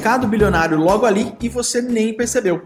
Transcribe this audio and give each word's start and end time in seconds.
mercado 0.00 0.26
bilionário 0.26 0.78
logo 0.78 1.04
ali 1.04 1.36
e 1.42 1.48
você 1.50 1.82
nem 1.82 2.16
percebeu. 2.16 2.62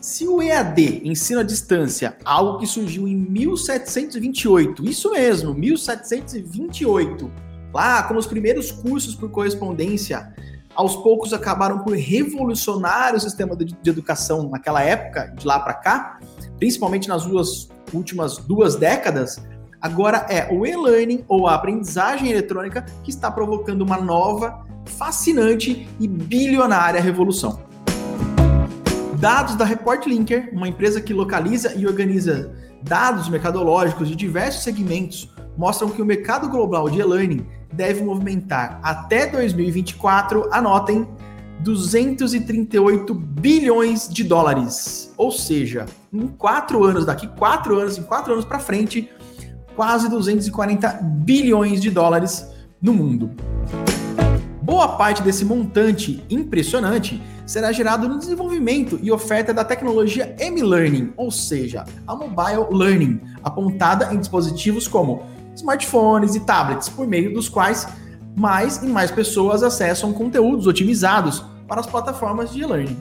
Se 0.00 0.28
o 0.28 0.40
EAD, 0.40 1.02
ensino 1.02 1.40
à 1.40 1.42
distância, 1.42 2.16
algo 2.24 2.60
que 2.60 2.68
surgiu 2.68 3.08
em 3.08 3.16
1728, 3.16 4.84
isso 4.88 5.10
mesmo, 5.10 5.52
1728, 5.54 7.28
lá 7.74 8.04
como 8.04 8.20
os 8.20 8.28
primeiros 8.28 8.70
cursos 8.70 9.16
por 9.16 9.28
correspondência, 9.28 10.32
aos 10.72 10.94
poucos 10.94 11.32
acabaram 11.32 11.80
por 11.80 11.96
revolucionar 11.96 13.16
o 13.16 13.20
sistema 13.20 13.56
de, 13.56 13.64
de 13.64 13.90
educação 13.90 14.48
naquela 14.48 14.80
época, 14.80 15.34
de 15.36 15.44
lá 15.44 15.58
para 15.58 15.74
cá, 15.74 16.20
principalmente 16.60 17.08
nas 17.08 17.26
duas 17.26 17.68
últimas 17.92 18.38
duas 18.38 18.76
décadas, 18.76 19.42
agora 19.80 20.26
é 20.30 20.48
o 20.54 20.64
e-learning 20.64 21.24
ou 21.26 21.48
a 21.48 21.56
aprendizagem 21.56 22.30
eletrônica 22.30 22.86
que 23.02 23.10
está 23.10 23.32
provocando 23.32 23.82
uma 23.82 23.96
nova, 24.00 24.67
fascinante 24.98 25.88
e 26.00 26.08
bilionária 26.08 27.00
revolução. 27.00 27.60
Dados 29.18 29.54
da 29.54 29.64
Report 29.64 30.04
Linker, 30.06 30.50
uma 30.52 30.68
empresa 30.68 31.00
que 31.00 31.14
localiza 31.14 31.74
e 31.74 31.86
organiza 31.86 32.52
dados 32.82 33.28
mercadológicos 33.28 34.08
de 34.08 34.16
diversos 34.16 34.64
segmentos, 34.64 35.32
mostram 35.56 35.88
que 35.88 36.02
o 36.02 36.04
mercado 36.04 36.48
global 36.48 36.90
de 36.90 37.00
e-learning 37.00 37.46
deve 37.72 38.02
movimentar 38.02 38.80
até 38.82 39.26
2024, 39.26 40.48
anotem, 40.52 41.06
238 41.60 43.14
bilhões 43.14 44.08
de 44.08 44.24
dólares. 44.24 45.12
Ou 45.16 45.30
seja, 45.30 45.86
em 46.12 46.26
quatro 46.28 46.84
anos, 46.84 47.04
daqui 47.04 47.26
quatro 47.26 47.78
anos, 47.78 47.98
em 47.98 48.02
quatro 48.02 48.32
anos 48.32 48.44
para 48.44 48.60
frente, 48.60 49.10
quase 49.74 50.08
240 50.08 51.00
bilhões 51.02 51.80
de 51.80 51.90
dólares 51.90 52.48
no 52.80 52.94
mundo. 52.94 53.30
Boa 54.68 54.86
parte 54.86 55.22
desse 55.22 55.46
montante 55.46 56.22
impressionante 56.28 57.22
será 57.46 57.72
gerado 57.72 58.06
no 58.06 58.18
desenvolvimento 58.18 59.00
e 59.02 59.10
oferta 59.10 59.54
da 59.54 59.64
tecnologia 59.64 60.36
M-Learning, 60.38 61.10
ou 61.16 61.30
seja, 61.30 61.86
a 62.06 62.14
mobile 62.14 62.66
learning, 62.70 63.18
apontada 63.42 64.12
em 64.12 64.18
dispositivos 64.18 64.86
como 64.86 65.22
smartphones 65.54 66.34
e 66.34 66.40
tablets, 66.40 66.90
por 66.90 67.06
meio 67.06 67.32
dos 67.32 67.48
quais 67.48 67.88
mais 68.36 68.82
e 68.82 68.86
mais 68.86 69.10
pessoas 69.10 69.62
acessam 69.62 70.12
conteúdos 70.12 70.66
otimizados 70.66 71.42
para 71.66 71.80
as 71.80 71.86
plataformas 71.86 72.52
de 72.52 72.60
e-learning. 72.60 72.98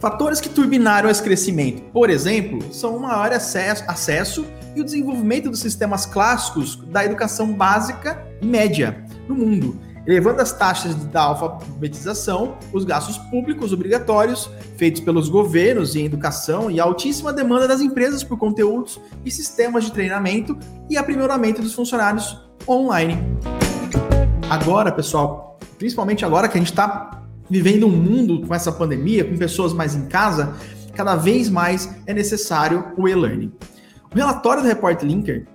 Fatores 0.00 0.40
que 0.40 0.48
turbinaram 0.48 1.08
esse 1.08 1.22
crescimento, 1.22 1.82
por 1.92 2.10
exemplo, 2.10 2.58
são 2.74 2.96
o 2.96 3.00
maior 3.00 3.30
acesso, 3.30 3.84
acesso 3.86 4.44
e 4.74 4.80
o 4.80 4.84
desenvolvimento 4.84 5.48
dos 5.48 5.60
sistemas 5.60 6.04
clássicos 6.04 6.74
da 6.88 7.04
educação 7.04 7.52
básica 7.52 8.26
e 8.40 8.44
média 8.44 9.04
no 9.28 9.36
mundo, 9.36 9.91
elevando 10.06 10.40
as 10.40 10.52
taxas 10.52 10.94
da 10.94 11.22
alfabetização, 11.22 12.56
os 12.72 12.84
gastos 12.84 13.18
públicos 13.18 13.72
obrigatórios 13.72 14.50
feitos 14.76 15.00
pelos 15.00 15.28
governos 15.28 15.94
em 15.94 16.04
educação 16.04 16.70
e 16.70 16.80
a 16.80 16.84
altíssima 16.84 17.32
demanda 17.32 17.68
das 17.68 17.80
empresas 17.80 18.24
por 18.24 18.38
conteúdos 18.38 19.00
e 19.24 19.30
sistemas 19.30 19.84
de 19.84 19.92
treinamento 19.92 20.58
e 20.90 20.96
aprimoramento 20.96 21.62
dos 21.62 21.74
funcionários 21.74 22.40
online. 22.68 23.18
Agora, 24.50 24.90
pessoal, 24.90 25.58
principalmente 25.78 26.24
agora 26.24 26.48
que 26.48 26.56
a 26.56 26.60
gente 26.60 26.70
está 26.70 27.22
vivendo 27.48 27.86
um 27.86 27.90
mundo 27.90 28.46
com 28.46 28.54
essa 28.54 28.72
pandemia, 28.72 29.24
com 29.24 29.36
pessoas 29.36 29.72
mais 29.72 29.94
em 29.94 30.06
casa, 30.06 30.54
cada 30.94 31.16
vez 31.16 31.48
mais 31.48 31.94
é 32.06 32.14
necessário 32.14 32.92
o 32.96 33.08
e-learning. 33.08 33.52
O 34.12 34.16
relatório 34.16 34.62
do 34.62 34.68
Report 34.68 35.02
Linker 35.02 35.46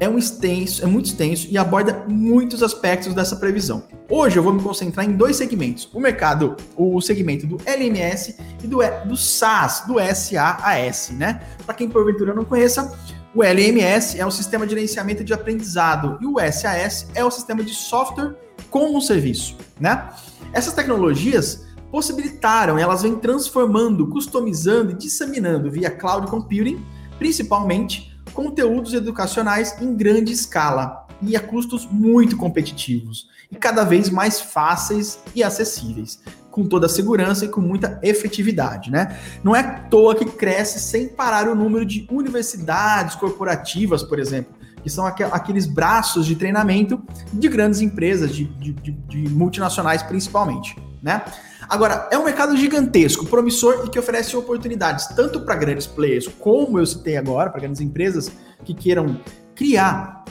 é 0.00 0.08
um 0.08 0.16
extenso, 0.16 0.82
é 0.82 0.86
muito 0.86 1.06
extenso 1.06 1.46
e 1.50 1.58
aborda 1.58 2.04
muitos 2.08 2.62
aspectos 2.62 3.14
dessa 3.14 3.36
previsão. 3.36 3.84
Hoje 4.08 4.38
eu 4.38 4.42
vou 4.42 4.52
me 4.52 4.62
concentrar 4.62 5.06
em 5.06 5.12
dois 5.12 5.36
segmentos: 5.36 5.88
o 5.92 6.00
mercado, 6.00 6.56
o 6.74 7.00
segmento 7.02 7.46
do 7.46 7.58
LMS 7.66 8.36
e 8.64 8.66
do, 8.66 8.78
do 9.06 9.16
SaaS, 9.16 9.84
do 9.86 9.96
SaaS, 9.98 11.10
né? 11.10 11.42
Para 11.66 11.74
quem 11.74 11.88
porventura 11.88 12.34
não 12.34 12.44
conheça, 12.44 12.98
o 13.34 13.44
LMS 13.44 14.18
é 14.18 14.26
o 14.26 14.30
sistema 14.30 14.66
de 14.66 14.74
gerenciamento 14.74 15.22
de 15.22 15.34
aprendizado 15.34 16.18
e 16.20 16.26
o 16.26 16.36
SAS 16.50 17.06
é 17.14 17.22
o 17.22 17.30
sistema 17.30 17.62
de 17.62 17.74
software 17.74 18.34
como 18.70 19.00
serviço, 19.02 19.56
né? 19.78 20.08
Essas 20.52 20.72
tecnologias 20.72 21.66
possibilitaram, 21.92 22.78
elas 22.78 23.02
vêm 23.02 23.16
transformando, 23.16 24.06
customizando 24.06 24.92
e 24.92 24.94
disseminando 24.94 25.70
via 25.70 25.90
cloud 25.90 26.26
computing, 26.28 26.82
principalmente 27.18 28.09
conteúdos 28.32 28.94
educacionais 28.94 29.80
em 29.80 29.94
grande 29.94 30.32
escala 30.32 31.06
e 31.22 31.36
a 31.36 31.40
custos 31.40 31.86
muito 31.90 32.36
competitivos 32.36 33.28
e 33.50 33.56
cada 33.56 33.84
vez 33.84 34.08
mais 34.08 34.40
fáceis 34.40 35.18
e 35.34 35.42
acessíveis, 35.42 36.22
com 36.50 36.66
toda 36.66 36.86
a 36.86 36.88
segurança 36.88 37.44
e 37.44 37.48
com 37.48 37.60
muita 37.60 37.98
efetividade, 38.02 38.90
né? 38.90 39.18
Não 39.42 39.54
é 39.54 39.60
à 39.60 39.80
toa 39.80 40.14
que 40.14 40.24
cresce 40.24 40.80
sem 40.80 41.08
parar 41.08 41.48
o 41.48 41.54
número 41.54 41.84
de 41.84 42.06
universidades 42.10 43.14
corporativas, 43.16 44.02
por 44.02 44.18
exemplo, 44.18 44.54
que 44.82 44.88
são 44.88 45.06
aqueles 45.06 45.66
braços 45.66 46.26
de 46.26 46.34
treinamento 46.34 47.02
de 47.32 47.48
grandes 47.48 47.80
empresas, 47.80 48.34
de, 48.34 48.44
de, 48.44 48.72
de 48.72 49.28
multinacionais 49.28 50.02
principalmente, 50.02 50.76
né? 51.02 51.22
Agora, 51.70 52.08
é 52.10 52.18
um 52.18 52.24
mercado 52.24 52.56
gigantesco, 52.56 53.24
promissor 53.24 53.84
e 53.86 53.88
que 53.88 53.96
oferece 53.96 54.36
oportunidades 54.36 55.06
tanto 55.14 55.42
para 55.42 55.54
grandes 55.54 55.86
players, 55.86 56.26
como 56.26 56.80
eu 56.80 56.84
citei 56.84 57.16
agora, 57.16 57.48
para 57.48 57.60
grandes 57.60 57.80
empresas 57.80 58.32
que 58.64 58.74
queiram 58.74 59.20
criar 59.54 60.24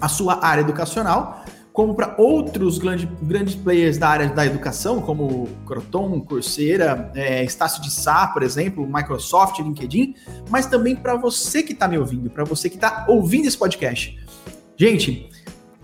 a 0.00 0.08
sua 0.08 0.44
área 0.44 0.62
educacional, 0.62 1.44
como 1.72 1.94
para 1.94 2.16
outros 2.18 2.76
grande, 2.76 3.08
grandes 3.22 3.54
players 3.54 3.98
da 3.98 4.08
área 4.08 4.28
da 4.30 4.44
educação, 4.44 5.00
como 5.00 5.48
Croton, 5.64 6.20
Coursera, 6.22 7.12
é, 7.14 7.44
Estácio 7.44 7.80
de 7.80 7.90
Sá, 7.92 8.26
por 8.26 8.42
exemplo, 8.42 8.84
Microsoft, 8.84 9.60
LinkedIn, 9.60 10.16
mas 10.48 10.66
também 10.66 10.96
para 10.96 11.14
você 11.14 11.62
que 11.62 11.72
está 11.72 11.86
me 11.86 11.98
ouvindo, 11.98 12.28
para 12.28 12.42
você 12.42 12.68
que 12.68 12.74
está 12.74 13.04
ouvindo 13.08 13.46
esse 13.46 13.56
podcast. 13.56 14.18
Gente, 14.76 15.30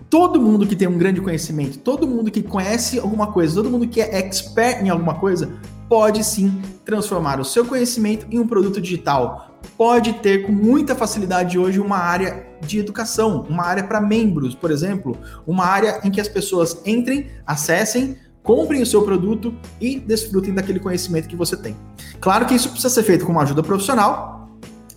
todo 0.09 0.41
mundo 0.41 0.65
que 0.65 0.75
tem 0.75 0.87
um 0.87 0.97
grande 0.97 1.21
conhecimento, 1.21 1.79
todo 1.79 2.07
mundo 2.07 2.31
que 2.31 2.41
conhece 2.41 2.99
alguma 2.99 3.27
coisa, 3.27 3.55
todo 3.55 3.69
mundo 3.69 3.87
que 3.87 4.01
é 4.01 4.19
expert 4.19 4.83
em 4.83 4.89
alguma 4.89 5.15
coisa, 5.15 5.51
pode 5.89 6.23
sim 6.23 6.61
transformar 6.83 7.39
o 7.39 7.45
seu 7.45 7.65
conhecimento 7.65 8.25
em 8.29 8.39
um 8.39 8.47
produto 8.47 8.81
digital. 8.81 9.59
Pode 9.77 10.13
ter 10.13 10.45
com 10.45 10.51
muita 10.51 10.95
facilidade 10.95 11.57
hoje 11.57 11.79
uma 11.79 11.97
área 11.97 12.45
de 12.61 12.79
educação, 12.79 13.45
uma 13.49 13.63
área 13.63 13.83
para 13.83 14.01
membros, 14.01 14.55
por 14.55 14.71
exemplo, 14.71 15.17
uma 15.45 15.65
área 15.65 16.01
em 16.03 16.11
que 16.11 16.19
as 16.19 16.27
pessoas 16.27 16.81
entrem, 16.85 17.27
acessem, 17.45 18.17
comprem 18.43 18.81
o 18.81 18.85
seu 18.85 19.03
produto 19.03 19.53
e 19.79 19.99
desfrutem 19.99 20.53
daquele 20.53 20.79
conhecimento 20.79 21.27
que 21.27 21.35
você 21.35 21.55
tem. 21.55 21.75
Claro 22.19 22.45
que 22.45 22.55
isso 22.55 22.69
precisa 22.69 22.93
ser 22.93 23.03
feito 23.03 23.25
com 23.25 23.31
uma 23.31 23.43
ajuda 23.43 23.61
profissional, 23.61 24.36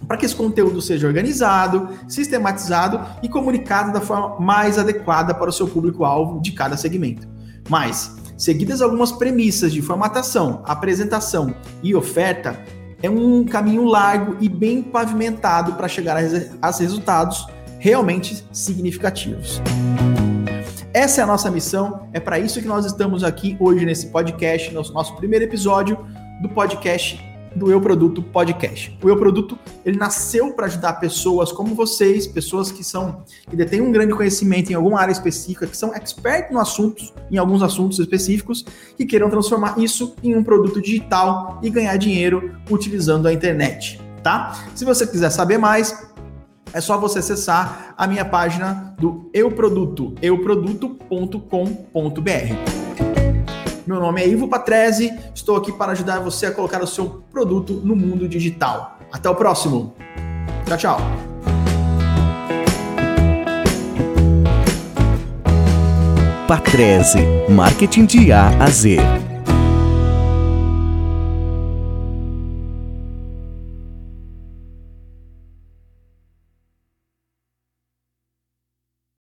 para 0.07 0.17
que 0.17 0.27
esse 0.27 0.35
conteúdo 0.35 0.81
seja 0.81 1.07
organizado, 1.07 1.89
sistematizado 2.09 3.01
e 3.23 3.29
comunicado 3.29 3.93
da 3.93 4.01
forma 4.01 4.41
mais 4.41 4.79
adequada 4.79 5.35
para 5.35 5.51
o 5.51 5.53
seu 5.53 5.69
público-alvo 5.69 6.41
de 6.41 6.53
cada 6.53 6.77
segmento. 6.77 7.29
Mas, 7.69 8.17
seguidas 8.37 8.83
algumas 8.83 9.13
premissas 9.13 9.73
de 9.73 9.83
formatação, 9.83 10.63
apresentação 10.65 11.55
e 11.83 11.95
oferta, 11.95 12.59
é 13.03 13.09
um 13.09 13.45
caminho 13.45 13.85
largo 13.85 14.37
e 14.41 14.49
bem 14.49 14.83
pavimentado 14.83 15.75
para 15.75 15.89
chegar 15.89 16.17
a 16.61 16.71
resultados 16.71 17.47
realmente 17.79 18.45
significativos. 18.53 19.61
Essa 20.93 21.21
é 21.21 21.25
a 21.25 21.27
nossa 21.27 21.51
missão, 21.51 22.09
é 22.13 22.19
para 22.19 22.39
isso 22.39 22.61
que 22.61 22.67
nós 22.67 22.85
estamos 22.85 23.23
aqui 23.23 23.57
hoje 23.61 23.87
nesse 23.87 24.09
podcast, 24.09 24.75
nosso, 24.75 24.93
nosso 24.93 25.15
primeiro 25.17 25.45
episódio 25.45 25.97
do 26.43 26.49
podcast 26.49 27.30
do 27.55 27.71
Eu 27.71 27.81
Produto 27.81 28.23
Podcast. 28.23 28.97
O 29.03 29.09
Eu 29.09 29.17
Produto, 29.17 29.59
ele 29.85 29.99
nasceu 29.99 30.53
para 30.53 30.67
ajudar 30.67 30.95
pessoas 30.95 31.53
como 31.53 31.75
vocês, 31.75 32.27
pessoas 32.27 32.71
que 32.71 32.85
são 32.85 33.23
que 33.49 33.57
detêm 33.57 33.81
um 33.81 33.91
grande 33.91 34.15
conhecimento 34.15 34.71
em 34.71 34.75
alguma 34.75 35.01
área 35.01 35.13
específica, 35.13 35.67
que 35.67 35.77
são 35.77 35.95
expertos 35.95 36.53
no 36.53 36.61
assuntos, 36.61 37.13
em 37.31 37.39
alguns 37.39 37.63
assuntos 37.63 37.99
específicos, 37.99 38.65
que 38.97 39.05
queiram 39.05 39.29
transformar 39.29 39.79
isso 39.79 40.15
em 40.23 40.37
um 40.37 40.45
produto 40.45 40.81
digital 40.81 41.59
e 41.63 41.71
ganhar 41.71 41.97
dinheiro 41.97 42.57
utilizando 42.71 43.27
a 43.27 43.33
internet, 43.33 44.01
tá? 44.23 44.67
Se 44.75 44.85
você 44.85 45.07
quiser 45.07 45.31
saber 45.31 45.59
mais, 45.59 46.09
é 46.73 46.81
só 46.81 46.99
você 46.99 47.19
acessar 47.19 47.95
a 47.97 48.07
minha 48.07 48.25
página 48.25 48.95
do 48.99 49.29
Eu 49.35 49.51
Produto, 49.51 50.15
euproduto.com.br. 50.23 53.10
Meu 53.91 53.99
nome 53.99 54.23
é 54.23 54.29
Ivo 54.29 54.47
Patrese, 54.47 55.13
estou 55.35 55.57
aqui 55.57 55.73
para 55.73 55.91
ajudar 55.91 56.21
você 56.21 56.47
a 56.47 56.53
colocar 56.53 56.81
o 56.81 56.87
seu 56.87 57.25
produto 57.29 57.73
no 57.85 57.97
mundo 57.97 58.29
digital. 58.29 59.01
Até 59.11 59.29
o 59.29 59.35
próximo. 59.35 59.97
Tchau, 60.65 60.79
tchau. 60.79 61.01
Patrese, 66.47 67.19
marketing 67.49 68.05
de 68.05 68.31
A 68.31 68.63
a 68.63 68.71
Z. 68.71 69.30